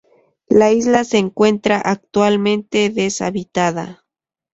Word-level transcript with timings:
La 0.49 0.71
isla 0.71 1.03
se 1.03 1.19
encuentra 1.19 1.79
actualmente 1.79 2.89
deshabitada. 2.89 4.03